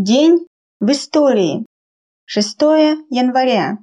День 0.00 0.46
в 0.78 0.92
истории. 0.92 1.66
6 2.24 2.60
января. 3.10 3.78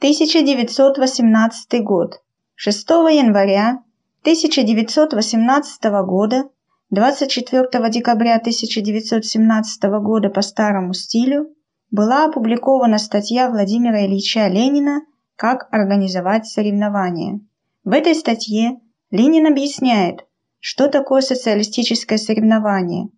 1918 0.00 1.82
год. 1.82 2.20
6 2.54 2.90
января 2.90 3.82
1918 4.20 5.84
года, 6.04 6.50
24 6.90 7.90
декабря 7.90 8.36
1917 8.36 9.84
года 10.02 10.28
по 10.28 10.42
старому 10.42 10.92
стилю, 10.92 11.48
была 11.90 12.26
опубликована 12.26 12.98
статья 12.98 13.48
Владимира 13.48 14.04
Ильича 14.04 14.48
Ленина 14.48 15.00
«Как 15.36 15.66
организовать 15.72 16.46
соревнования». 16.46 17.40
В 17.84 17.92
этой 17.92 18.14
статье 18.14 18.80
Ленин 19.10 19.46
объясняет, 19.46 20.26
что 20.60 20.88
такое 20.88 21.22
социалистическое 21.22 22.18
соревнование– 22.18 23.08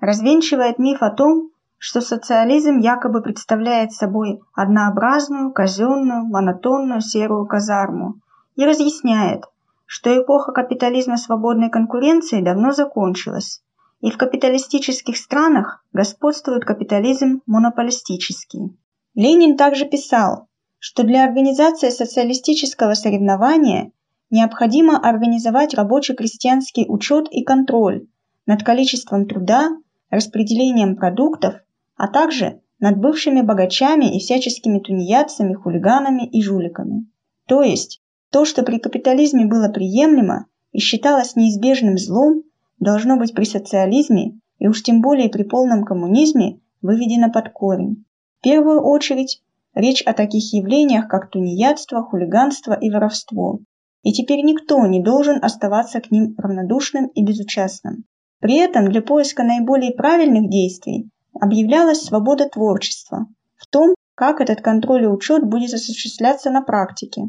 развенчивает 0.00 0.78
миф 0.78 1.02
о 1.02 1.10
том, 1.10 1.50
что 1.78 2.00
социализм 2.00 2.78
якобы 2.78 3.22
представляет 3.22 3.92
собой 3.92 4.40
однообразную, 4.54 5.52
казенную, 5.52 6.24
монотонную 6.26 7.00
серую 7.00 7.46
казарму 7.46 8.20
и 8.56 8.64
разъясняет, 8.64 9.44
что 9.84 10.10
эпоха 10.16 10.52
капитализма 10.52 11.16
свободной 11.16 11.70
конкуренции 11.70 12.42
давно 12.42 12.72
закончилась, 12.72 13.62
и 14.00 14.10
в 14.10 14.18
капиталистических 14.18 15.16
странах 15.16 15.84
господствует 15.92 16.64
капитализм 16.64 17.42
монополистический. 17.46 18.76
Ленин 19.14 19.56
также 19.56 19.86
писал, 19.86 20.48
что 20.78 21.02
для 21.02 21.24
организации 21.24 21.90
социалистического 21.90 22.94
соревнования 22.94 23.92
необходимо 24.30 24.98
организовать 24.98 25.74
рабоче-крестьянский 25.74 26.86
учет 26.88 27.28
и 27.30 27.44
контроль 27.44 28.06
над 28.44 28.62
количеством 28.62 29.26
труда 29.26 29.70
распределением 30.10 30.96
продуктов, 30.96 31.54
а 31.96 32.08
также 32.08 32.60
над 32.78 32.98
бывшими 32.98 33.40
богачами 33.40 34.16
и 34.16 34.18
всяческими 34.18 34.78
тунеядцами, 34.78 35.54
хулиганами 35.54 36.26
и 36.26 36.42
жуликами. 36.42 37.06
То 37.46 37.62
есть, 37.62 38.02
то, 38.30 38.44
что 38.44 38.62
при 38.62 38.78
капитализме 38.78 39.46
было 39.46 39.68
приемлемо 39.68 40.46
и 40.72 40.78
считалось 40.78 41.36
неизбежным 41.36 41.96
злом, 41.96 42.42
должно 42.78 43.16
быть 43.16 43.34
при 43.34 43.44
социализме 43.44 44.38
и 44.58 44.68
уж 44.68 44.82
тем 44.82 45.00
более 45.00 45.28
при 45.28 45.42
полном 45.42 45.84
коммунизме 45.84 46.60
выведено 46.82 47.30
под 47.30 47.50
корень. 47.52 48.04
В 48.38 48.42
первую 48.42 48.82
очередь, 48.82 49.42
речь 49.74 50.02
о 50.02 50.12
таких 50.12 50.52
явлениях, 50.52 51.08
как 51.08 51.30
тунеядство, 51.30 52.02
хулиганство 52.02 52.74
и 52.74 52.90
воровство. 52.90 53.60
И 54.02 54.12
теперь 54.12 54.44
никто 54.44 54.86
не 54.86 55.02
должен 55.02 55.42
оставаться 55.42 56.00
к 56.00 56.10
ним 56.10 56.34
равнодушным 56.36 57.06
и 57.06 57.24
безучастным. 57.24 58.04
При 58.40 58.56
этом 58.56 58.90
для 58.90 59.02
поиска 59.02 59.42
наиболее 59.42 59.92
правильных 59.92 60.50
действий 60.50 61.10
объявлялась 61.32 62.02
свобода 62.02 62.48
творчества 62.48 63.26
в 63.56 63.66
том, 63.66 63.94
как 64.14 64.40
этот 64.40 64.60
контроль 64.60 65.04
и 65.04 65.08
учет 65.08 65.44
будет 65.44 65.74
осуществляться 65.74 66.50
на 66.50 66.62
практике. 66.62 67.22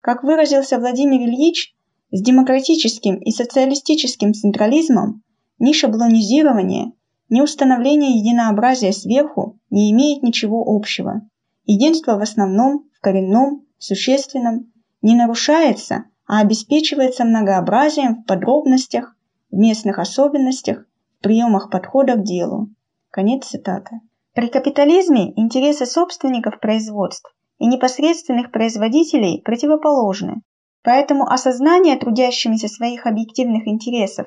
Как 0.00 0.22
выразился 0.22 0.78
Владимир 0.78 1.20
Ильич, 1.20 1.74
с 2.10 2.22
демократическим 2.22 3.16
и 3.16 3.30
социалистическим 3.30 4.34
централизмом 4.34 5.22
ни 5.58 5.72
шаблонизирование, 5.72 6.92
ни 7.28 7.40
установление 7.40 8.18
единообразия 8.18 8.92
сверху 8.92 9.58
не 9.70 9.90
имеет 9.92 10.22
ничего 10.22 10.62
общего. 10.66 11.22
Единство 11.64 12.16
в 12.16 12.20
основном, 12.20 12.84
в 12.92 13.00
коренном, 13.00 13.64
существенном 13.78 14.72
не 15.02 15.14
нарушается, 15.14 16.04
а 16.26 16.40
обеспечивается 16.40 17.24
многообразием 17.24 18.16
в 18.16 18.26
подробностях, 18.26 19.16
местных 19.56 19.98
особенностях, 19.98 20.84
приемах 21.20 21.70
подхода 21.70 22.14
к 22.14 22.22
делу. 22.22 22.68
Конец 23.10 23.46
цитаты. 23.46 24.00
При 24.34 24.48
капитализме 24.48 25.32
интересы 25.36 25.86
собственников 25.86 26.60
производств 26.60 27.34
и 27.58 27.66
непосредственных 27.66 28.50
производителей 28.50 29.40
противоположны, 29.42 30.42
поэтому 30.82 31.24
осознание 31.24 31.96
трудящимися 31.96 32.68
своих 32.68 33.06
объективных 33.06 33.66
интересов 33.66 34.26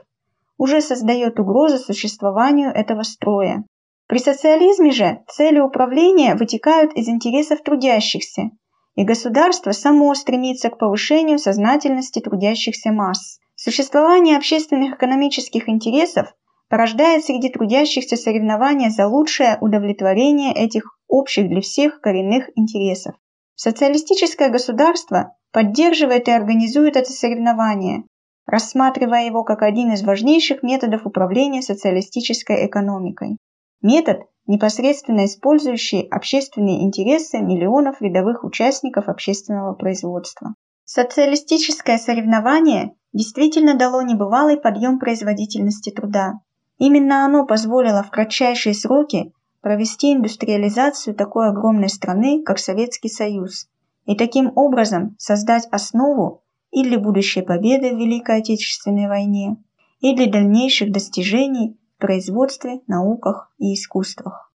уже 0.57 0.81
создает 0.81 1.39
угрозу 1.39 1.77
существованию 1.77 2.71
этого 2.71 3.03
строя. 3.03 3.63
При 4.07 4.19
социализме 4.19 4.91
же 4.91 5.19
цели 5.27 5.59
управления 5.59 6.35
вытекают 6.35 6.93
из 6.93 7.09
интересов 7.09 7.61
трудящихся, 7.61 8.51
и 8.95 9.03
государство 9.03 9.71
само 9.71 10.15
стремится 10.15 10.69
к 10.69 10.77
повышению 10.79 11.37
сознательности 11.37 12.19
трудящихся 12.19 12.91
масс. 12.91 13.39
Существование 13.67 14.37
общественных 14.37 14.93
экономических 14.93 15.67
интересов 15.67 16.33
порождает 16.69 17.25
среди 17.25 17.49
трудящихся 17.49 18.15
соревнования 18.15 18.89
за 18.89 19.09
лучшее 19.09 19.57
удовлетворение 19.59 20.53
этих 20.53 20.97
общих 21.09 21.49
для 21.49 21.59
всех 21.59 21.99
коренных 21.99 22.49
интересов. 22.55 23.15
Социалистическое 23.55 24.47
государство 24.47 25.35
поддерживает 25.51 26.29
и 26.29 26.31
организует 26.31 26.95
это 26.95 27.11
соревнование, 27.11 28.05
рассматривая 28.45 29.25
его 29.25 29.43
как 29.43 29.63
один 29.63 29.91
из 29.91 30.01
важнейших 30.01 30.63
методов 30.63 31.05
управления 31.05 31.61
социалистической 31.61 32.67
экономикой. 32.67 33.35
Метод, 33.81 34.21
непосредственно 34.45 35.25
использующий 35.25 36.07
общественные 36.07 36.85
интересы 36.85 37.39
миллионов 37.39 38.01
рядовых 38.01 38.45
участников 38.45 39.09
общественного 39.09 39.73
производства. 39.73 40.53
Социалистическое 40.89 41.97
соревнование 41.97 42.95
действительно 43.11 43.77
дало 43.77 44.03
небывалый 44.03 44.55
подъем 44.55 44.99
производительности 44.99 45.89
труда. 45.89 46.39
Именно 46.77 47.25
оно 47.25 47.45
позволило 47.45 48.03
в 48.03 48.09
кратчайшие 48.09 48.73
сроки 48.73 49.33
провести 49.59 50.13
индустриализацию 50.13 51.13
такой 51.13 51.49
огромной 51.49 51.89
страны, 51.89 52.41
как 52.41 52.57
Советский 52.57 53.09
Союз, 53.09 53.67
и 54.05 54.15
таким 54.15 54.53
образом 54.55 55.17
создать 55.19 55.67
основу 55.71 56.45
и 56.71 56.83
для 56.83 56.99
будущей 56.99 57.41
победы 57.41 57.93
в 57.93 57.99
Великой 57.99 58.37
Отечественной 58.37 59.09
войне, 59.09 59.57
и 59.99 60.15
для 60.15 60.31
дальнейших 60.31 60.93
достижений 60.93 61.77
в 61.97 61.99
производстве, 61.99 62.79
науках 62.87 63.53
и 63.57 63.73
искусствах. 63.73 64.53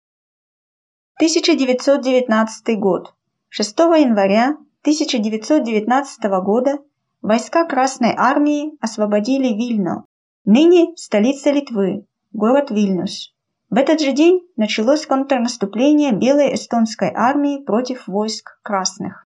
1919 1.16 2.80
год. 2.80 3.16
6 3.50 3.80
января 3.80 4.58
1919 4.82 6.24
года 6.42 6.80
войска 7.22 7.66
Красной 7.66 8.14
Армии 8.16 8.72
освободили 8.80 9.50
Вильно, 9.50 10.06
ныне 10.46 10.96
столица 10.96 11.52
Литвы, 11.52 12.06
город 12.32 12.72
Вильнюс. 12.72 13.34
В 13.70 13.76
этот 13.76 14.00
же 14.00 14.14
день 14.14 14.42
началось 14.56 15.06
контрнаступление 15.06 16.14
Белой 16.14 16.56
эстонской 16.56 17.12
армии 17.14 17.62
против 17.62 18.08
войск 18.08 18.58
красных. 18.64 19.28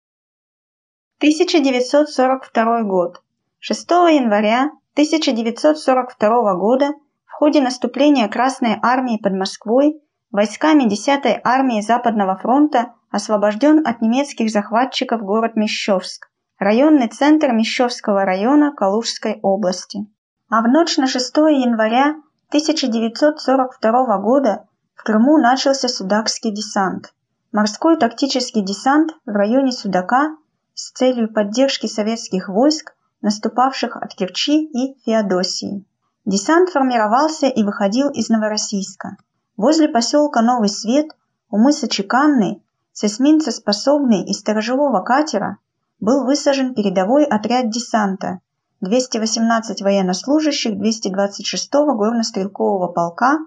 1942 1.18 2.82
год. 2.84 3.20
6 3.58 3.90
января 3.90 4.70
1942 4.94 6.54
года 6.54 6.92
в 7.24 7.32
ходе 7.32 7.60
наступления 7.60 8.28
Красной 8.28 8.78
армии 8.80 9.18
под 9.20 9.32
Москвой 9.32 10.00
войсками 10.30 10.84
10-й 10.84 11.40
армии 11.42 11.80
Западного 11.80 12.36
фронта 12.36 12.94
освобожден 13.12 13.86
от 13.86 14.00
немецких 14.00 14.50
захватчиков 14.50 15.22
город 15.22 15.54
Мещовск, 15.54 16.30
районный 16.58 17.08
центр 17.08 17.52
Мещовского 17.52 18.24
района 18.24 18.72
Калужской 18.74 19.38
области. 19.42 20.06
А 20.48 20.62
в 20.62 20.68
ночь 20.68 20.96
на 20.96 21.06
6 21.06 21.36
января 21.36 22.16
1942 22.48 24.18
года 24.18 24.64
в 24.94 25.04
Крыму 25.04 25.36
начался 25.38 25.88
Судакский 25.88 26.52
десант. 26.52 27.12
Морской 27.52 27.98
тактический 27.98 28.64
десант 28.64 29.12
в 29.26 29.30
районе 29.30 29.72
Судака 29.72 30.36
с 30.74 30.90
целью 30.92 31.32
поддержки 31.32 31.86
советских 31.86 32.48
войск, 32.48 32.94
наступавших 33.20 33.96
от 33.96 34.14
Керчи 34.14 34.64
и 34.64 34.98
Феодосии. 35.04 35.84
Десант 36.24 36.70
формировался 36.70 37.46
и 37.46 37.62
выходил 37.62 38.08
из 38.08 38.30
Новороссийска. 38.30 39.16
Возле 39.58 39.88
поселка 39.88 40.40
Новый 40.40 40.70
Свет 40.70 41.08
у 41.50 41.58
мыса 41.58 41.88
Чеканный 41.88 42.62
с 42.92 43.04
эсминцеспособной 43.04 44.24
и 44.24 44.32
сторожевого 44.34 45.00
катера 45.00 45.58
был 45.98 46.24
высажен 46.24 46.74
передовой 46.74 47.24
отряд 47.24 47.70
десанта 47.70 48.40
218 48.80 49.80
военнослужащих 49.82 50.72
226-го 50.72 51.94
горнострелкового 51.96 52.88
полка, 52.88 53.38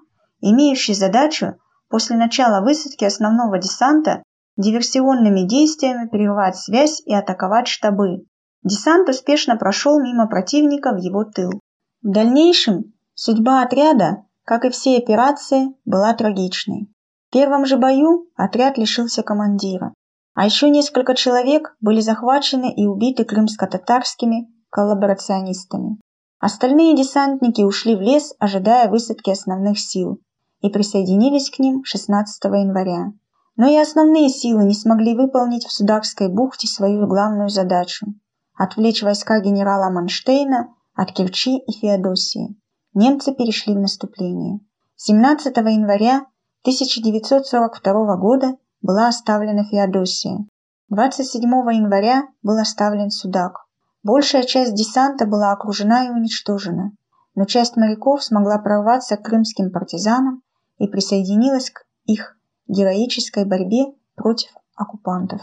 имеющий 0.41 0.93
задачу 0.93 1.57
после 1.89 2.15
начала 2.15 2.63
высадки 2.63 3.03
основного 3.03 3.59
десанта 3.59 4.23
диверсионными 4.57 5.41
действиями 5.41 6.07
прервать 6.07 6.57
связь 6.57 7.01
и 7.05 7.13
атаковать 7.13 7.67
штабы. 7.67 8.25
Десант 8.63 9.09
успешно 9.09 9.57
прошел 9.57 10.01
мимо 10.01 10.27
противника 10.27 10.93
в 10.93 10.97
его 10.97 11.23
тыл. 11.25 11.59
В 12.01 12.09
дальнейшем 12.09 12.93
судьба 13.13 13.61
отряда, 13.61 14.23
как 14.43 14.65
и 14.65 14.69
все 14.69 14.97
операции, 14.97 15.75
была 15.83 16.13
трагичной 16.13 16.89
первом 17.35 17.65
же 17.65 17.75
бою 17.75 18.29
отряд 18.37 18.77
лишился 18.77 19.21
командира, 19.21 19.93
а 20.35 20.45
еще 20.45 20.69
несколько 20.69 21.15
человек 21.15 21.75
были 21.81 21.99
захвачены 21.99 22.73
и 22.73 22.85
убиты 22.87 23.25
крымско-татарскими 23.25 24.47
коллаборационистами. 24.69 25.97
Остальные 26.39 26.95
десантники 26.95 27.61
ушли 27.61 27.97
в 27.97 27.99
лес, 27.99 28.33
ожидая 28.39 28.89
высадки 28.89 29.31
основных 29.31 29.77
сил. 29.79 30.21
и 30.61 30.69
присоединились 30.69 31.49
к 31.49 31.59
ним 31.59 31.83
16 31.83 32.43
января. 32.45 33.11
Но 33.57 33.67
и 33.67 33.75
основные 33.75 34.29
силы 34.29 34.63
не 34.63 34.73
смогли 34.73 35.13
выполнить 35.13 35.65
в 35.65 35.73
Сударской 35.73 36.29
бухте 36.29 36.67
свою 36.67 37.05
главную 37.05 37.49
задачу– 37.49 38.07
отвлечь 38.57 39.03
войска 39.03 39.41
генерала 39.41 39.91
Манштейна 39.91 40.69
от 40.95 41.11
Керчи 41.11 41.57
и 41.57 41.71
Феодосии. 41.73 42.55
Немцы 42.93 43.33
перешли 43.35 43.75
в 43.75 43.79
наступление. 43.79 44.61
17 44.95 45.55
января 45.57 46.25
1942 46.65 48.15
года 48.15 48.55
была 48.81 49.07
оставлена 49.07 49.65
Феодосия. 49.65 50.47
27 50.89 51.43
января 51.43 52.23
был 52.41 52.57
оставлен 52.57 53.11
Судак. 53.11 53.67
Большая 54.01 54.41
часть 54.41 54.73
десанта 54.73 55.27
была 55.27 55.51
окружена 55.51 56.07
и 56.07 56.09
уничтожена, 56.09 56.93
но 57.35 57.45
часть 57.45 57.77
моряков 57.77 58.23
смогла 58.23 58.57
прорваться 58.57 59.15
к 59.15 59.21
крымским 59.21 59.71
партизанам 59.71 60.41
и 60.79 60.87
присоединилась 60.87 61.69
к 61.69 61.83
их 62.05 62.35
героической 62.67 63.45
борьбе 63.45 63.93
против 64.15 64.49
оккупантов. 64.75 65.41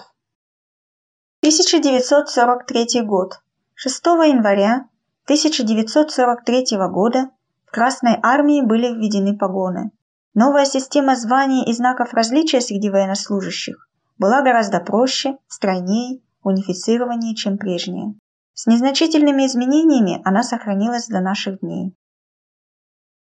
1943 1.42 3.02
год. 3.02 3.40
6 3.74 4.06
января 4.06 4.88
1943 5.26 6.78
года 6.90 7.30
в 7.64 7.70
Красной 7.70 8.18
армии 8.20 8.60
были 8.60 8.88
введены 8.88 9.38
погоны. 9.38 9.92
Новая 10.34 10.64
система 10.64 11.14
званий 11.14 11.64
и 11.70 11.74
знаков 11.74 12.14
различия 12.14 12.62
среди 12.62 12.88
военнослужащих 12.88 13.88
была 14.18 14.40
гораздо 14.40 14.80
проще, 14.80 15.36
стройнее, 15.46 16.20
унифицированнее, 16.42 17.34
чем 17.34 17.58
прежняя. 17.58 18.14
С 18.54 18.66
незначительными 18.66 19.46
изменениями 19.46 20.22
она 20.24 20.42
сохранилась 20.42 21.08
до 21.08 21.20
наших 21.20 21.60
дней. 21.60 21.94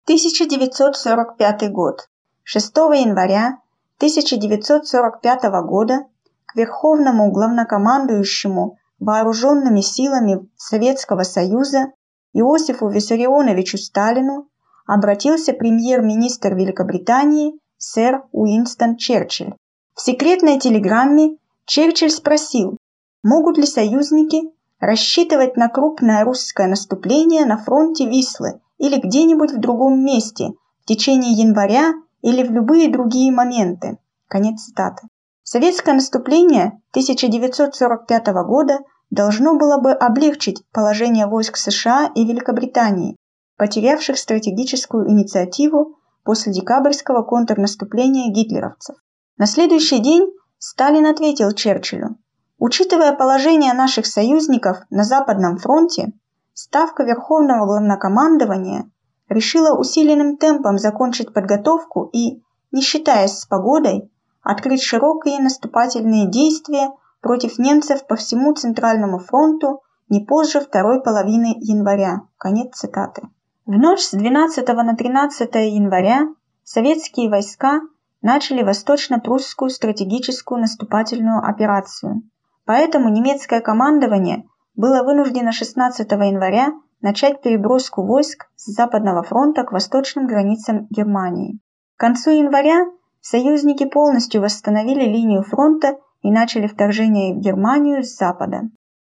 1945 0.04 1.72
год. 1.72 2.08
6 2.44 2.76
января 2.76 3.58
1945 3.96 5.42
года 5.64 6.06
к 6.46 6.54
Верховному 6.54 7.32
главнокомандующему 7.32 8.78
вооруженными 9.00 9.80
силами 9.80 10.48
Советского 10.56 11.24
Союза 11.24 11.92
Иосифу 12.32 12.88
Виссарионовичу 12.88 13.78
Сталину 13.78 14.48
обратился 14.92 15.54
премьер-министр 15.54 16.54
Великобритании 16.54 17.54
сэр 17.78 18.24
Уинстон 18.30 18.96
Черчилль. 18.96 19.54
В 19.94 20.02
секретной 20.02 20.58
телеграмме 20.58 21.38
Черчилль 21.64 22.10
спросил, 22.10 22.76
могут 23.22 23.56
ли 23.56 23.64
союзники 23.64 24.42
рассчитывать 24.80 25.56
на 25.56 25.68
крупное 25.70 26.24
русское 26.24 26.66
наступление 26.66 27.46
на 27.46 27.56
фронте 27.56 28.06
Вислы 28.06 28.60
или 28.76 29.00
где-нибудь 29.00 29.52
в 29.52 29.60
другом 29.60 30.04
месте 30.04 30.50
в 30.82 30.84
течение 30.84 31.32
января 31.32 31.94
или 32.20 32.46
в 32.46 32.50
любые 32.50 32.92
другие 32.92 33.32
моменты. 33.32 33.96
Конец 34.28 34.64
цитаты. 34.64 35.06
Советское 35.42 35.94
наступление 35.94 36.82
1945 36.90 38.26
года 38.44 38.80
должно 39.10 39.56
было 39.56 39.78
бы 39.78 39.92
облегчить 39.92 40.62
положение 40.70 41.26
войск 41.26 41.56
США 41.56 42.10
и 42.14 42.26
Великобритании, 42.26 43.16
потерявших 43.62 44.18
стратегическую 44.18 45.08
инициативу 45.08 45.94
после 46.24 46.52
декабрьского 46.52 47.22
контрнаступления 47.22 48.32
гитлеровцев. 48.32 48.96
На 49.38 49.46
следующий 49.46 50.00
день 50.00 50.32
Сталин 50.58 51.06
ответил 51.06 51.52
Черчиллю, 51.52 52.16
учитывая 52.58 53.12
положение 53.12 53.72
наших 53.72 54.06
союзников 54.06 54.78
на 54.90 55.04
Западном 55.04 55.58
фронте, 55.58 56.10
Ставка 56.54 57.04
Верховного 57.04 57.66
Главнокомандования 57.66 58.90
решила 59.28 59.78
усиленным 59.78 60.38
темпом 60.38 60.76
закончить 60.76 61.32
подготовку 61.32 62.10
и, 62.12 62.42
не 62.72 62.82
считаясь 62.82 63.38
с 63.38 63.46
погодой, 63.46 64.10
открыть 64.42 64.82
широкие 64.82 65.40
наступательные 65.40 66.28
действия 66.28 66.90
против 67.20 67.60
немцев 67.60 68.08
по 68.08 68.16
всему 68.16 68.54
Центральному 68.54 69.20
фронту 69.20 69.82
не 70.08 70.18
позже 70.18 70.58
второй 70.58 71.00
половины 71.00 71.54
января. 71.60 72.22
Конец 72.38 72.74
цитаты. 72.74 73.28
В 73.64 73.78
ночь 73.78 74.00
с 74.00 74.10
12 74.10 74.66
на 74.66 74.96
13 74.96 75.54
января 75.54 76.26
советские 76.64 77.30
войска 77.30 77.80
начали 78.20 78.64
восточно-прусскую 78.64 79.70
стратегическую 79.70 80.60
наступательную 80.60 81.38
операцию. 81.38 82.22
Поэтому 82.64 83.08
немецкое 83.08 83.60
командование 83.60 84.48
было 84.74 85.04
вынуждено 85.04 85.52
16 85.52 86.10
января 86.10 86.72
начать 87.00 87.40
переброску 87.40 88.04
войск 88.04 88.48
с 88.56 88.66
Западного 88.66 89.22
фронта 89.22 89.62
к 89.62 89.70
восточным 89.70 90.26
границам 90.26 90.88
Германии. 90.90 91.60
К 91.96 92.00
концу 92.00 92.30
января 92.30 92.86
союзники 93.20 93.84
полностью 93.84 94.42
восстановили 94.42 95.04
линию 95.04 95.44
фронта 95.44 95.98
и 96.22 96.32
начали 96.32 96.66
вторжение 96.66 97.32
в 97.32 97.38
Германию 97.38 98.02
с 98.02 98.16
запада. 98.16 98.62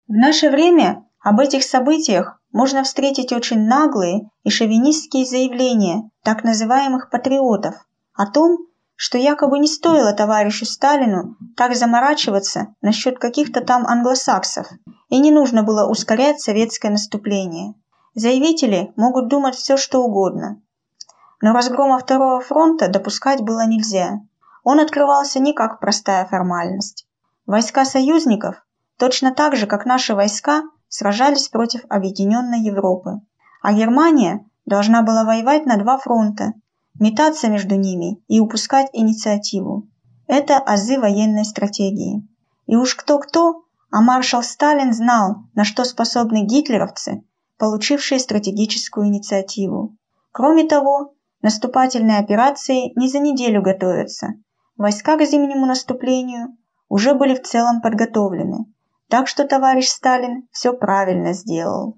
В 0.08 0.12
наше 0.12 0.48
время 0.48 1.04
об 1.20 1.40
этих 1.40 1.62
событиях 1.62 2.35
можно 2.52 2.84
встретить 2.84 3.32
очень 3.32 3.66
наглые 3.66 4.30
и 4.44 4.50
шовинистские 4.50 5.26
заявления 5.26 6.10
так 6.22 6.44
называемых 6.44 7.10
патриотов 7.10 7.74
о 8.14 8.26
том, 8.26 8.58
что 8.96 9.18
якобы 9.18 9.58
не 9.58 9.68
стоило 9.68 10.12
товарищу 10.12 10.64
Сталину 10.64 11.36
так 11.56 11.76
заморачиваться 11.76 12.74
насчет 12.80 13.18
каких-то 13.18 13.60
там 13.60 13.86
англосаксов, 13.86 14.68
и 15.08 15.18
не 15.18 15.30
нужно 15.30 15.62
было 15.62 15.88
ускорять 15.88 16.40
советское 16.40 16.90
наступление. 16.90 17.74
Заявители 18.14 18.92
могут 18.96 19.28
думать 19.28 19.54
все, 19.54 19.76
что 19.76 20.02
угодно. 20.02 20.62
Но 21.42 21.52
разгрома 21.52 21.98
Второго 21.98 22.40
фронта 22.40 22.88
допускать 22.88 23.42
было 23.42 23.66
нельзя. 23.66 24.20
Он 24.64 24.80
открывался 24.80 25.38
не 25.38 25.52
как 25.52 25.78
простая 25.80 26.24
формальность. 26.24 27.06
Войска 27.44 27.84
союзников, 27.84 28.64
точно 28.98 29.32
так 29.34 29.54
же, 29.54 29.66
как 29.66 29.84
наши 29.84 30.14
войска, 30.14 30.62
сражались 30.96 31.48
против 31.48 31.82
объединенной 31.90 32.60
Европы. 32.60 33.20
А 33.60 33.74
Германия 33.74 34.46
должна 34.64 35.02
была 35.02 35.24
воевать 35.24 35.66
на 35.66 35.76
два 35.76 35.98
фронта– 35.98 36.54
метаться 36.98 37.48
между 37.48 37.76
ними 37.76 38.18
и 38.28 38.40
упускать 38.40 38.88
инициативу. 38.94 39.88
Это 40.26 40.56
азы 40.56 40.98
военной 40.98 41.44
стратегии. 41.44 42.26
И 42.66 42.76
уж 42.76 42.94
кто-кто, 42.94 43.64
а 43.90 44.00
маршал 44.00 44.42
Сталин 44.42 44.94
знал, 44.94 45.44
на 45.54 45.64
что 45.64 45.84
способны 45.84 46.46
гитлеровцы, 46.46 47.22
получившие 47.58 48.18
стратегическую 48.18 49.08
инициативу. 49.08 49.96
Кроме 50.32 50.66
того, 50.66 51.12
наступательные 51.42 52.20
операции 52.20 52.98
не 52.98 53.10
за 53.10 53.18
неделю 53.18 53.60
готовятся. 53.60 54.28
Войска 54.78 55.18
к 55.18 55.26
зимнему 55.26 55.66
наступлению 55.66 56.56
уже 56.88 57.12
были 57.12 57.34
в 57.34 57.42
целом 57.42 57.82
подготовлены. 57.82 58.64
Так 59.08 59.28
что 59.28 59.46
товарищ 59.46 59.88
Сталин 59.88 60.48
все 60.50 60.72
правильно 60.72 61.32
сделал. 61.32 61.96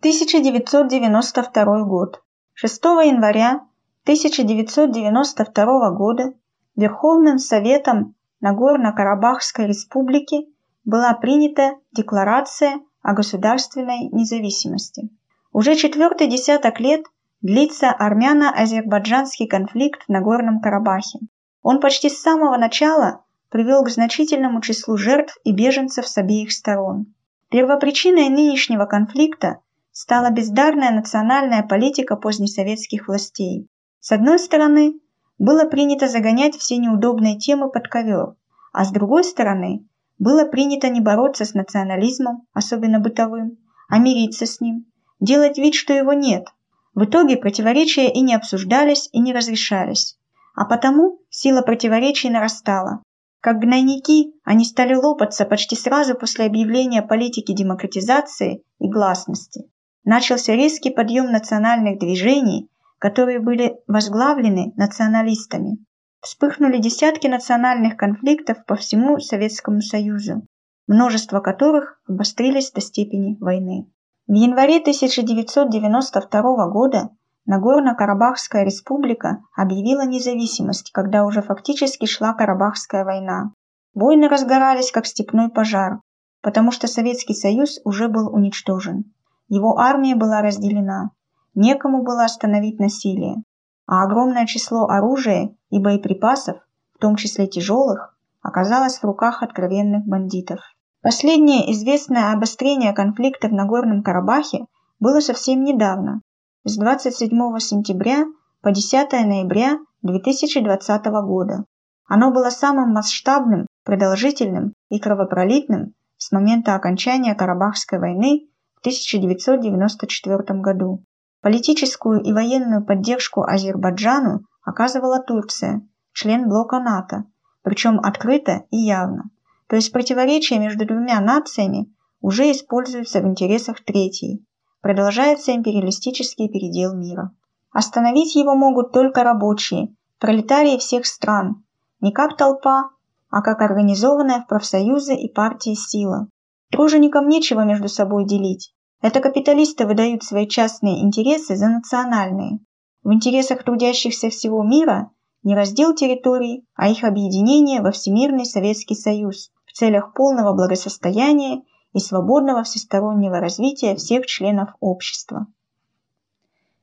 1992 0.00 1.84
год. 1.84 2.22
6 2.54 2.84
января 2.84 3.66
1992 4.04 5.90
года 5.90 6.32
Верховным 6.74 7.38
Советом 7.38 8.14
Нагорно-Карабахской 8.40 9.66
Республики 9.66 10.48
была 10.84 11.12
принята 11.14 11.76
Декларация 11.92 12.80
о 13.02 13.12
государственной 13.12 14.08
независимости. 14.08 15.10
Уже 15.52 15.76
четвертый 15.76 16.26
десяток 16.26 16.80
лет 16.80 17.04
длится 17.42 17.90
армяно-азербайджанский 17.90 19.46
конфликт 19.46 20.02
в 20.04 20.08
Нагорном 20.08 20.60
Карабахе. 20.60 21.18
Он 21.62 21.80
почти 21.80 22.08
с 22.08 22.20
самого 22.20 22.56
начала 22.56 23.24
привел 23.50 23.84
к 23.84 23.90
значительному 23.90 24.60
числу 24.62 24.96
жертв 24.96 25.36
и 25.44 25.52
беженцев 25.52 26.08
с 26.08 26.16
обеих 26.16 26.52
сторон. 26.52 27.12
Первопричиной 27.50 28.28
нынешнего 28.28 28.86
конфликта 28.86 29.58
стала 29.92 30.30
бездарная 30.30 30.92
национальная 30.92 31.62
политика 31.62 32.16
позднесоветских 32.16 33.08
властей. 33.08 33.68
С 33.98 34.12
одной 34.12 34.38
стороны, 34.38 34.94
было 35.38 35.64
принято 35.64 36.06
загонять 36.06 36.54
все 36.56 36.76
неудобные 36.76 37.38
темы 37.38 37.70
под 37.70 37.88
ковер, 37.88 38.34
а 38.72 38.84
с 38.84 38.92
другой 38.92 39.24
стороны, 39.24 39.84
было 40.18 40.44
принято 40.44 40.88
не 40.88 41.00
бороться 41.00 41.44
с 41.44 41.54
национализмом, 41.54 42.46
особенно 42.52 43.00
бытовым, 43.00 43.58
а 43.88 43.98
мириться 43.98 44.46
с 44.46 44.60
ним, 44.60 44.86
делать 45.18 45.58
вид, 45.58 45.74
что 45.74 45.92
его 45.92 46.12
нет. 46.12 46.46
В 46.94 47.04
итоге 47.04 47.36
противоречия 47.36 48.12
и 48.12 48.20
не 48.20 48.34
обсуждались, 48.34 49.08
и 49.12 49.18
не 49.18 49.32
разрешались. 49.32 50.18
А 50.54 50.66
потому 50.66 51.20
сила 51.30 51.62
противоречий 51.62 52.30
нарастала. 52.30 53.02
Как 53.40 53.58
гнойники, 53.58 54.34
они 54.44 54.64
стали 54.64 54.94
лопаться 54.94 55.44
почти 55.46 55.76
сразу 55.76 56.14
после 56.14 56.46
объявления 56.46 57.02
политики 57.02 57.52
демократизации 57.52 58.62
и 58.78 58.88
гласности 58.88 59.70
начался 60.04 60.54
резкий 60.54 60.90
подъем 60.90 61.30
национальных 61.30 61.98
движений, 61.98 62.68
которые 62.98 63.40
были 63.40 63.76
возглавлены 63.86 64.72
националистами. 64.76 65.78
Вспыхнули 66.20 66.78
десятки 66.78 67.26
национальных 67.26 67.96
конфликтов 67.96 68.64
по 68.66 68.76
всему 68.76 69.18
Советскому 69.20 69.80
Союзу, 69.80 70.46
множество 70.86 71.40
которых 71.40 72.00
обострились 72.06 72.72
до 72.72 72.80
степени 72.80 73.36
войны. 73.40 73.86
В 74.26 74.34
январе 74.34 74.78
1992 74.78 76.68
года 76.68 77.10
Нагорно-Карабахская 77.46 78.64
республика 78.64 79.42
объявила 79.56 80.06
независимость, 80.06 80.92
когда 80.92 81.24
уже 81.24 81.42
фактически 81.42 82.06
шла 82.06 82.34
Карабахская 82.34 83.04
война. 83.04 83.52
Войны 83.94 84.28
разгорались, 84.28 84.92
как 84.92 85.06
степной 85.06 85.48
пожар, 85.50 86.00
потому 86.42 86.70
что 86.70 86.86
Советский 86.86 87.34
Союз 87.34 87.80
уже 87.84 88.08
был 88.08 88.32
уничтожен. 88.32 89.12
Его 89.48 89.78
армия 89.78 90.14
была 90.14 90.42
разделена. 90.42 91.10
Некому 91.54 92.04
было 92.04 92.24
остановить 92.24 92.78
насилие. 92.78 93.42
А 93.86 94.04
огромное 94.04 94.46
число 94.46 94.88
оружия 94.88 95.50
и 95.70 95.80
боеприпасов, 95.80 96.58
в 96.94 96.98
том 96.98 97.16
числе 97.16 97.48
тяжелых, 97.48 98.16
оказалось 98.42 98.98
в 98.98 99.04
руках 99.04 99.42
откровенных 99.42 100.06
бандитов. 100.06 100.60
Последнее 101.02 101.72
известное 101.72 102.32
обострение 102.32 102.92
конфликта 102.92 103.48
в 103.48 103.52
Нагорном 103.52 104.02
Карабахе 104.02 104.66
было 105.00 105.20
совсем 105.20 105.64
недавно, 105.64 106.20
с 106.64 106.76
27 106.76 107.30
сентября 107.58 108.26
по 108.60 108.70
10 108.70 109.12
ноября 109.12 109.78
2020 110.02 111.06
года. 111.24 111.64
Оно 112.06 112.30
было 112.32 112.50
самым 112.50 112.92
масштабным, 112.92 113.66
продолжительным 113.82 114.74
и 114.90 114.98
кровопролитным 114.98 115.94
с 116.18 116.32
момента 116.32 116.74
окончания 116.74 117.34
Карабахской 117.34 117.98
войны 117.98 118.50
в 118.74 118.80
1994 118.80 120.60
году. 120.60 121.02
Политическую 121.40 122.20
и 122.20 122.30
военную 122.34 122.84
поддержку 122.84 123.40
Азербайджану 123.40 124.40
оказывала 124.62 125.18
Турция, 125.22 125.80
член 126.12 126.46
блока 126.46 126.78
НАТО, 126.78 127.24
причем 127.62 127.98
открыто 128.00 128.64
и 128.70 128.76
явно. 128.76 129.30
То 129.66 129.76
есть 129.76 129.92
противоречия 129.92 130.58
между 130.58 130.84
двумя 130.84 131.20
нациями 131.20 131.90
уже 132.20 132.50
используются 132.50 133.20
в 133.22 133.26
интересах 133.26 133.82
третьей. 133.82 134.44
Продолжается 134.80 135.54
империалистический 135.54 136.48
передел 136.48 136.94
мира. 136.94 137.32
Остановить 137.70 138.34
его 138.34 138.54
могут 138.54 138.92
только 138.92 139.22
рабочие, 139.22 139.94
пролетарии 140.18 140.78
всех 140.78 141.06
стран, 141.06 141.64
не 142.00 142.12
как 142.12 142.36
толпа, 142.36 142.90
а 143.30 143.42
как 143.42 143.60
организованная 143.60 144.40
в 144.40 144.46
профсоюзы 144.46 145.14
и 145.14 145.32
партии 145.32 145.74
сила. 145.74 146.28
Труженикам 146.70 147.28
нечего 147.28 147.60
между 147.60 147.88
собой 147.88 148.24
делить. 148.24 148.72
Это 149.02 149.20
капиталисты 149.20 149.86
выдают 149.86 150.22
свои 150.22 150.48
частные 150.48 151.02
интересы 151.02 151.56
за 151.56 151.68
национальные. 151.68 152.60
В 153.02 153.12
интересах 153.12 153.62
трудящихся 153.64 154.30
всего 154.30 154.62
мира 154.62 155.10
не 155.42 155.54
раздел 155.54 155.94
территорий, 155.94 156.66
а 156.74 156.88
их 156.88 157.04
объединение 157.04 157.80
во 157.80 157.92
Всемирный 157.92 158.44
Советский 158.44 158.94
Союз 158.94 159.50
в 159.64 159.72
целях 159.72 160.12
полного 160.12 160.52
благосостояния 160.54 161.62
и 161.92 161.98
свободного 161.98 162.62
всестороннего 162.62 163.40
развития 163.40 163.96
всех 163.96 164.26
членов 164.26 164.70
общества. 164.80 165.46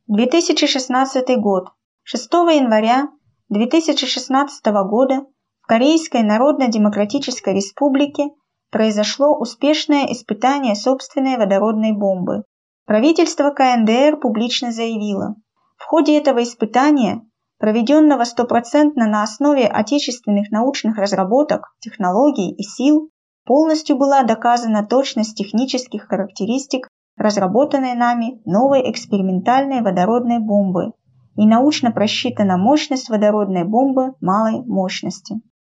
2016 0.08 1.38
год. 1.40 1.70
6 2.04 2.32
января 2.34 3.10
2016 3.50 4.66
года 4.66 5.26
в 5.62 5.68
Корейской 5.68 6.24
Народно-Демократической 6.24 7.54
Республике 7.54 8.30
произошло 8.72 9.38
успешное 9.38 10.06
испытание 10.12 10.76
собственной 10.76 11.38
водородной 11.38 11.92
бомбы. 11.92 12.44
Правительство 12.86 13.52
КНДР 13.52 14.18
публично 14.22 14.72
заявило, 14.72 15.36
в 15.78 15.84
ходе 15.84 16.18
этого 16.18 16.44
испытания, 16.44 17.22
проведенного 17.60 18.24
стопроцентно 18.24 19.08
на 19.08 19.24
основе 19.24 19.68
отечественных 19.68 20.52
научных 20.52 20.98
разработок, 20.98 21.74
технологий 21.80 22.54
и 22.54 22.64
сил, 22.64 23.10
полностью 23.48 23.98
была 23.98 24.24
доказана 24.24 24.86
точность 24.86 25.38
технических 25.38 26.08
характеристик 26.08 26.89
разработанной 27.16 27.96
нами 27.96 28.42
новой 28.46 28.92
экспериментальной 28.92 29.82
водородной 29.82 30.39
бомбы 30.39 30.92
и 31.38 31.48
научно 31.48 31.92
просчитана 31.92 32.58
мощность 32.58 33.10
водородной 33.10 33.63
бомбы 33.63 34.13
малой 34.22 34.63
мощности. 34.66 35.36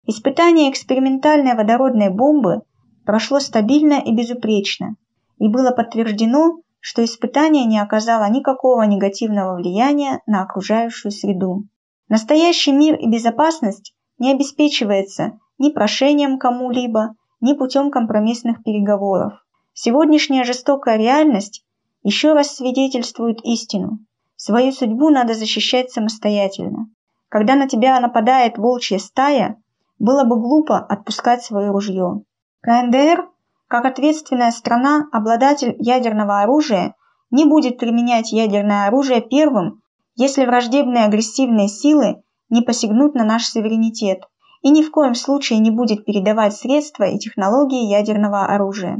Испытание 0.07 0.71
экспериментальной 0.71 1.55
водородной 1.55 2.09
бомбы 2.09 2.63
прошло 3.05 3.39
стабильно 3.39 4.01
и 4.01 4.15
безупречно, 4.17 4.97
и 5.39 5.49
было 5.49 5.71
подтверждено, 5.71 6.63
что 6.81 7.05
испытание 7.05 7.67
не 7.67 7.79
оказало 7.79 8.31
никакого 8.31 8.83
негативного 8.83 9.57
влияния 9.57 10.21
на 10.27 10.43
окружающую 10.43 11.13
среду. 11.13 11.65
Настоящий 12.09 12.73
мир 12.73 12.95
и 12.97 13.07
безопасность 13.11 13.95
не 14.19 14.33
обеспечивается 14.33 15.39
ни 15.59 15.71
прошением 15.71 16.39
кому-либо, 16.39 17.15
ни 17.41 17.53
путем 17.55 17.91
компромиссных 17.91 18.63
переговоров. 18.63 19.33
Сегодняшняя 19.73 20.45
жестокая 20.45 20.97
реальность 20.97 21.65
еще 22.03 22.33
раз 22.33 22.57
свидетельствует 22.57 23.45
истину. 23.45 24.01
Свою 24.37 24.73
судьбу 24.73 25.11
надо 25.11 25.35
защищать 25.35 25.91
самостоятельно. 25.91 26.89
Когда 27.29 27.55
на 27.55 27.69
тебя 27.69 27.99
нападает 28.01 28.59
волчья 28.59 28.99
стая, 28.99 29.61
было 29.99 30.25
бы 30.25 30.41
глупо 30.41 30.79
отпускать 30.79 31.43
свое 31.43 31.71
ружье. 31.71 32.23
КНДР, 32.63 33.29
как 33.69 33.85
ответственная 33.85 34.51
страна, 34.51 35.09
обладатель 35.13 35.77
ядерного 35.79 36.41
оружия, 36.41 36.95
не 37.31 37.45
будет 37.45 37.79
применять 37.79 38.33
ядерное 38.33 38.87
оружие 38.87 39.21
первым, 39.21 39.83
если 40.17 40.47
враждебные 40.47 41.05
агрессивные 41.05 41.69
силы 41.69 42.23
не 42.49 42.63
посягнут 42.63 43.15
на 43.15 43.25
наш 43.25 43.47
суверенитет 43.47 44.23
и 44.63 44.71
ни 44.71 44.83
в 44.83 44.91
коем 44.91 45.15
случае 45.15 45.59
не 45.61 45.71
будет 45.71 46.05
передавать 46.05 46.55
средства 46.55 47.05
и 47.05 47.19
технологии 47.19 47.91
ядерного 47.91 48.47
оружия. 48.47 48.99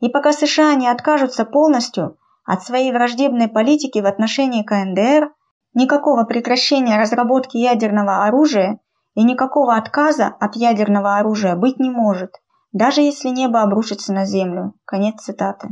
И 0.00 0.08
пока 0.08 0.32
США 0.32 0.74
не 0.74 0.88
откажутся 0.88 1.44
полностью 1.44 2.16
от 2.44 2.62
своей 2.62 2.92
враждебной 2.92 3.48
политики 3.48 3.98
в 3.98 4.06
отношении 4.06 4.62
КНДР, 4.62 5.32
никакого 5.74 6.24
прекращения 6.24 6.98
разработки 6.98 7.56
ядерного 7.56 8.24
оружия 8.24 8.80
и 9.14 9.22
никакого 9.22 9.76
отказа 9.76 10.28
от 10.40 10.56
ядерного 10.56 11.16
оружия 11.18 11.56
быть 11.56 11.78
не 11.78 11.90
может, 11.90 12.32
даже 12.72 13.02
если 13.02 13.28
небо 13.28 13.62
обрушится 13.62 14.12
на 14.12 14.24
землю. 14.24 14.74
Конец 14.84 15.22
цитаты. 15.22 15.68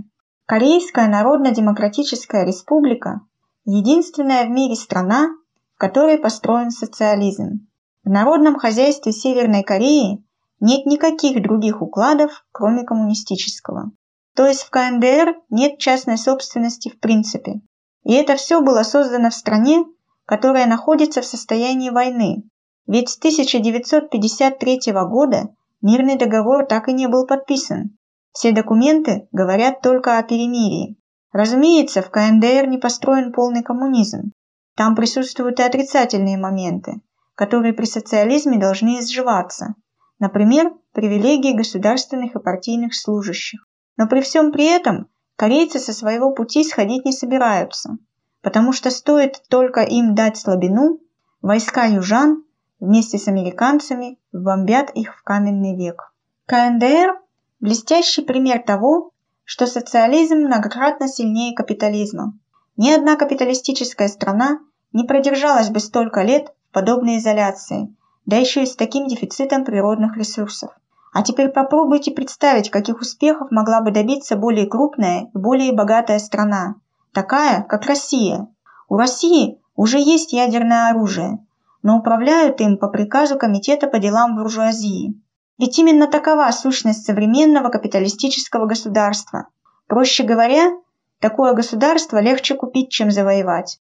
Корейская 0.47 1.09
Народно-Демократическая 1.09 2.45
Республика– 2.45 3.21
единственная 3.65 4.47
в 4.47 4.51
мире 4.51 4.77
страна, 4.77 5.29
в 5.75 5.79
которой 5.79 6.19
построен 6.19 6.71
социализм. 6.71 7.68
В 8.09 8.11
народном 8.11 8.59
хозяйстве 8.59 9.13
Северной 9.13 9.63
Кореи 9.63 10.25
нет 10.61 10.87
никаких 10.87 11.43
других 11.43 11.83
укладов, 11.83 12.43
кроме 12.53 12.83
коммунистического. 12.85 13.91
То 14.35 14.47
есть 14.47 14.63
в 14.63 14.71
КНДР 14.71 15.35
нет 15.51 15.79
частной 15.79 16.17
собственности 16.17 16.89
в 16.89 16.99
принципе. 17.01 17.61
И 18.05 18.15
это 18.15 18.37
все 18.37 18.63
было 18.63 18.83
создано 18.83 19.29
в 19.29 19.35
стране, 19.35 19.85
которая 20.25 20.67
находится 20.67 21.21
в 21.21 21.27
состоянии 21.27 21.91
войны. 21.91 22.45
Ведь 22.87 23.11
с 23.11 23.19
1953 23.19 24.81
года 25.07 25.51
мирный 25.83 26.17
договор 26.17 26.65
так 26.65 26.89
и 26.89 26.95
не 26.95 27.09
был 27.09 27.27
подписан. 27.27 27.99
Все 28.33 28.53
документы 28.53 29.29
говорят 29.33 29.83
только 29.83 30.17
о 30.17 30.23
перемирии. 30.23 30.97
Разумеется, 31.31 32.01
в 32.01 32.09
КНДР 32.09 32.69
не 32.69 32.79
построен 32.79 33.35
полный 33.35 33.63
коммунизм. 33.63 34.33
Там 34.77 34.97
присутствуют 34.97 35.61
и 35.61 35.63
отрицательные 35.63 36.39
моменты, 36.39 37.03
которые 37.39 37.73
при 37.73 37.85
социализме 37.85 38.59
должны 38.59 38.99
изживаться. 38.99 39.77
Например, 40.19 40.73
привилегии 40.93 41.57
государственных 41.57 42.35
и 42.35 42.41
партийных 42.41 42.97
служащих. 42.97 43.65
Но 43.97 44.09
при 44.09 44.23
всем 44.23 44.51
при 44.51 44.65
этом 44.65 45.07
корейцы 45.37 45.79
со 45.79 45.93
своего 45.93 46.33
пути 46.33 46.65
сходить 46.65 47.05
не 47.05 47.13
собираются, 47.13 47.97
потому 48.43 48.73
что 48.73 48.91
стоит 48.91 49.41
только 49.49 49.83
им 49.83 50.17
дать 50.17 50.37
слабину, 50.37 50.99
войска 51.41 51.85
южан 51.85 52.43
вместе 52.81 53.19
с 53.19 53.29
американцами 53.29 54.19
бомбят 54.33 54.91
их 54.97 55.17
в 55.17 55.23
каменный 55.23 55.77
век. 55.77 56.13
КНДР– 56.47 57.21
блестящий 57.61 58.23
пример 58.23 58.65
того, 58.65 59.13
что 59.45 59.69
социализм 59.69 60.39
многократно 60.39 61.07
сильнее 61.07 61.55
капитализма. 61.55 62.33
Ни 62.77 62.91
одна 62.91 63.15
капиталистическая 63.15 64.09
страна 64.09 64.59
не 64.93 65.05
продержалась 65.05 65.71
бы 65.71 65.79
столько 65.79 66.23
лет 66.23 66.53
подобной 66.73 67.19
изоляции, 67.19 67.95
да 68.27 68.37
еще 68.37 68.63
и 68.63 68.67
с 68.67 68.77
таким 68.77 69.07
дефицитом 69.07 69.65
природных 69.65 70.17
ресурсов. 70.17 70.71
А 71.13 71.23
теперь 71.23 71.49
попробуйте 71.49 72.11
представить, 72.11 72.71
каких 72.71 73.01
успехов 73.01 73.51
могла 73.51 73.81
бы 73.81 73.91
добиться 73.91 74.37
более 74.37 74.67
крупная 74.67 75.31
и 75.35 75.39
более 75.39 75.73
богатая 75.73 76.19
страна, 76.19 76.75
такая, 77.13 77.63
как 77.63 77.87
Россия. 77.87 78.49
У 78.89 78.97
России 78.97 79.61
уже 79.75 79.99
есть 79.99 80.33
ядерное 80.33 80.91
оружие, 80.91 81.45
но 81.83 81.99
управляют 81.99 82.61
им 82.61 82.77
по 82.77 82.89
приказу 82.89 83.39
Комитета 83.39 83.87
по 83.87 83.99
делам 83.99 84.37
буржуазии. 84.37 85.15
Ведь 85.59 85.79
именно 85.79 86.07
такова 86.07 86.51
сущность 86.53 87.05
современного 87.05 87.69
капиталистического 87.71 88.67
государства. 88.67 89.49
Проще 89.87 90.23
говоря, 90.23 90.71
такое 91.19 91.55
государство 91.55 92.19
легче 92.21 92.55
купить, 92.55 92.91
чем 92.91 93.11
завоевать. 93.11 93.81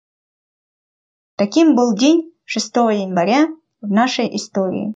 Таким 1.36 1.76
был 1.76 1.96
день 1.96 2.32
6 2.46 2.76
января 2.76 3.48
в 3.82 3.88
нашей 3.88 4.36
истории. 4.36 4.94